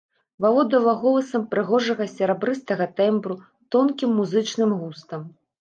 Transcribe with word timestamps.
Валодала 0.45 0.93
голасам 1.03 1.43
прыгожага 1.51 2.07
серабрыстага 2.15 2.89
тэмбру, 3.01 3.39
тонкім 3.77 4.09
музычным 4.23 4.77
густам. 4.83 5.33